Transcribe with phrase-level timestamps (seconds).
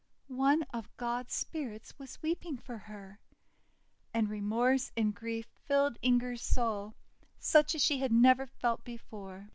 [0.29, 3.19] One of God's spirits was weeping for her!
[4.15, 6.95] And remorse and grief filled Inger's soul,
[7.37, 9.49] such as she had never felt before.